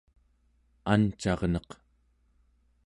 ancarneq 0.93 1.69